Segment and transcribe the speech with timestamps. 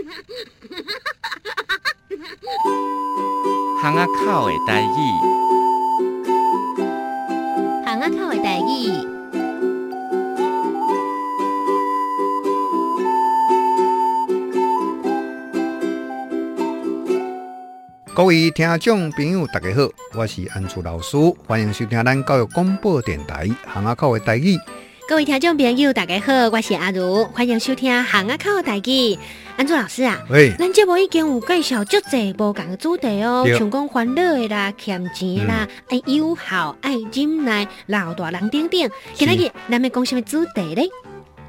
[3.82, 4.96] 巷仔口的代语，
[7.84, 8.62] 巷仔口的代语，
[18.14, 24.56] 各位听众朋友，大家好，我是安珠老师，欢迎收听咱教育广播电台巷仔口的台语。
[25.10, 29.18] 各位听众朋友，大家好，我是阿如，欢迎收听巷仔口的台语。
[29.56, 38.88] 安祖老师啊，喂，咱节目已经有介绍足侪无共的主题哦，对像讲欢乐的啦、欠钱啦、爱友好、爱忍耐、老大人等等。
[39.14, 40.82] 今日咱们讲什么主题呢？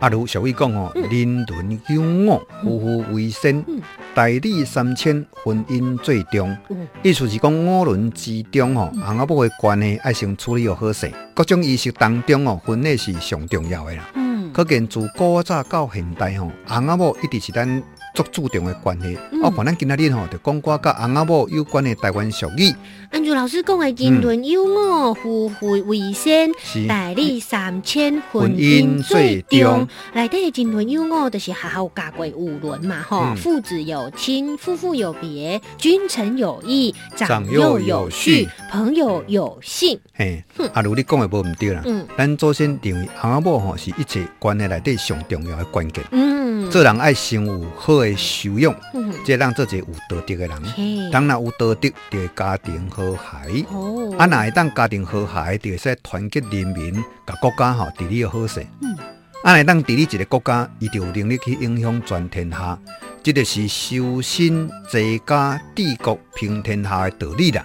[0.00, 3.82] 阿如俗语讲哦，人伦有我，夫妇为先，嗯
[4.14, 6.56] 代理三千，婚姻最重。
[6.68, 11.10] 嗯意思是讲五伦之中哦，翁仔某的关系爱先处理好好势。
[11.34, 14.04] 各种仪式当中哦，婚礼是上重要的啦。
[14.14, 17.82] 嗯，可见自古早到现代吼，翁仔某一直是咱
[18.22, 19.16] 足注重的关系。
[19.30, 22.74] 嗯我看咱今仔日吼，就讲我甲翁仔某有关的台湾俗语，
[23.10, 26.50] 安珠老师讲的人伦有我，夫妇为先。
[26.58, 29.88] 是代理三千，婚婚姻姻最最重重。
[30.12, 39.98] 内底的人伦有我，就是学校教过五伦嘛，吼、嗯父子有亲，夫妇有别，君臣有义，长长幼有序序，朋友有信。
[40.14, 40.42] 嘿，
[40.74, 41.82] 阿如你讲的无毋对啦。
[41.84, 46.04] 嗯咱祖先认为翁仔某吼是一切关系内底上重要的关键。
[46.10, 49.12] 嗯，做人爱先有好的修养，嗯。
[49.24, 50.62] 这让做一个有道德的人。
[50.74, 53.64] 嘿，当然有道德，就会家庭和谐。
[53.70, 56.94] 哦，啊，若会当家庭和谐，就会使团结人民，
[57.26, 58.66] 甲国家吼治理好势。
[58.80, 58.96] 嗯。
[59.42, 62.78] 啊，会当治理一个国家，伊就有能力去影响全天下，
[63.22, 67.64] 这就是修身齐家治国平天下的道理啦。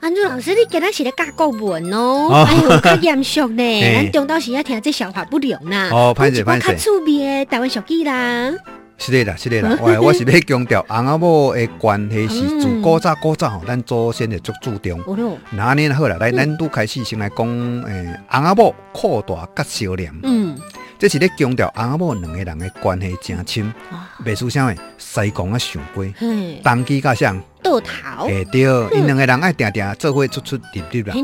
[0.00, 2.44] 安祖老师，你今仔是咧教国文哦，哦。
[2.46, 4.10] 哎呦，较严肃呢， 嘿。
[4.12, 6.76] 咱中昼时啊听这笑话不良啦，哦歹势歹势。
[6.76, 8.52] 趣味的台湾俗语啦，
[8.96, 15.38] 是的啦，是的啦，我我是要强调，翁仔某的关系是自古早古早吼，咱祖先就足注重。
[15.50, 17.46] 那安尼好啦，来，咱拄开始先来讲，
[17.82, 20.56] 诶，翁仔某扩大甲少年，嗯，
[20.98, 28.62] 这是咧强调翁仔某两个人的关系真亲，啊，袂输啥物，西公啊上过，嘿，当机甲啥，倒头，会对，
[28.96, 31.14] 因两个人爱定定做伙出出入入啦。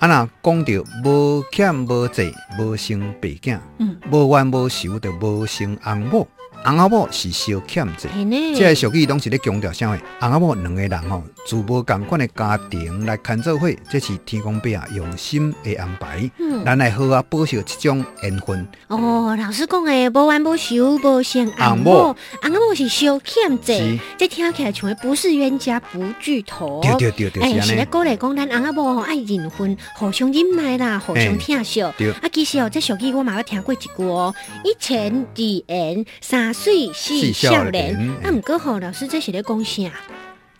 [0.00, 0.72] 啊若讲到
[1.04, 6.26] 无欠无债，无生白囝，嗯，无冤无仇，就无生翁某。
[6.66, 8.10] 翁仔某是小欠债。
[8.14, 9.96] 嘿呢，这个俗语拢是咧强调啥物？
[10.20, 18.66] 翁仔某两个人吼，自无共款的家庭来牵做伙，这是天公伯啊用心的安排，嗯，咱来好啊保守这种缘分。
[18.88, 26.80] 哦，老师讲的无冤无仇，无生翁翁某某，翁某是小欠债是，这听起来像不是冤家不聚头。
[26.82, 27.70] 对对对对，哎，是安尼。
[27.70, 31.82] 是咧鼓励讲咱翁仔某吼爱忍分，互相忍耐啦，互相疼惜。
[31.96, 37.96] 对啊，其实哦，这俗语我嘛有听过一句哦，一钱二言三水四少年。
[38.22, 39.90] 啊，毋过吼，老师这是咧讲啥？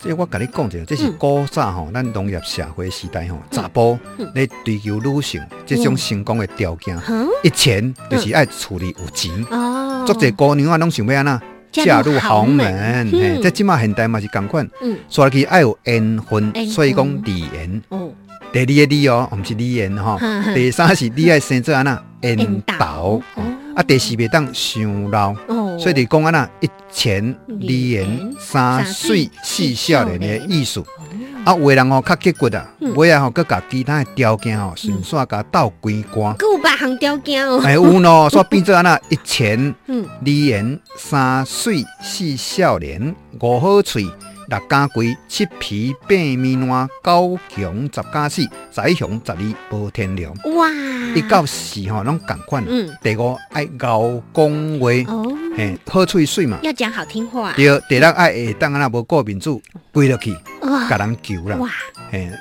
[0.03, 4.27] 这我甲你讲者，这是古早吼，咱农业社会时代吼，查甫嗯。
[4.33, 9.31] 咧追求女性这种成功的条件，哼，一前就是爱处理有钱。
[9.51, 11.39] 哦，足济姑娘啊，拢想要安那
[11.71, 13.41] 嫁入豪门，嘿嗯。
[13.43, 17.81] 这即马现代嘛是共款，嗯，所以爱有缘分，所以讲离缘。
[17.89, 18.11] 哦，
[18.51, 20.19] 第二个理哦，毋是离缘吼
[20.55, 23.21] 第三是你爱生做安那缘投。
[23.35, 23.43] 哦，
[23.75, 25.35] 啊，第四袂当想老。
[25.81, 30.83] 哦，所以你讲安那一前二言三岁四少年的意思。
[31.43, 32.93] 啊，有的人吼较结骨啊，嗯。
[32.95, 36.35] 尾啊吼佮甲其他的条件吼，顺煞甲斗关关。
[36.35, 44.03] 佫有别项条件哦，哎，有喏， 所以变做安那一前嗯，二言三岁四少年，五好喙
[44.49, 50.31] 六家龟七皮八面碗九强十家死，十一雄十二无天良。
[50.55, 50.69] 哇，
[51.15, 52.63] 一到四吼拢共款。
[52.67, 56.59] 嗯，第五爱咬讲话，哦，嘿，好喙水嘛。
[56.63, 59.49] 要讲好听话，第，第六爱下当安那无过面子，
[59.91, 61.57] 跪落去哇甲人求啦。
[61.57, 61.69] 哇，
[62.09, 62.31] 嘿，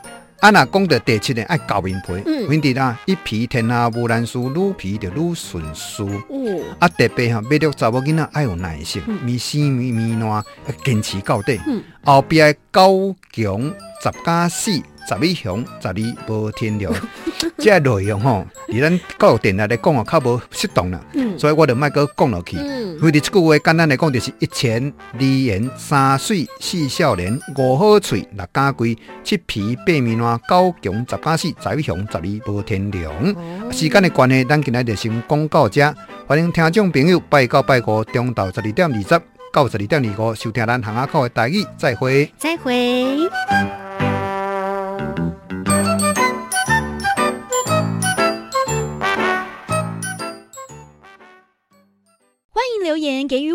[0.41, 6.03] 啊若讲到第七呢，爱厚面皮，嗯反正啦，一皮天下无难事，愈皮就愈顺事。
[6.03, 10.45] 哦，啊，特别吼，要对查某囡仔爱有耐性，嗯咪死咪咪烂，要
[10.85, 11.61] 坚持到底。
[11.67, 13.61] 嗯后壁的九强
[14.03, 15.95] 十加四，十一雄十二
[16.29, 16.91] 无天良。
[17.59, 22.57] 这内容吼， 伫咱教育电台来讲啊，较无适当啦，嗯所以我就卖阁讲落去。
[22.59, 33.13] 嗯，为伫即句话简单来讲，就是一钱二言三岁四少年，五好喙六家规，七皮八面烂，九强十家死，十一雄十二无天良。
[33.35, 35.95] 哦时间的关系，咱今日就先讲到这。
[36.27, 39.21] 欢迎听众朋友拜到拜五，中昼十二点二十
[39.53, 42.31] 到十二点二五收听咱巷仔口的台语，再会。
[42.39, 43.29] 再会。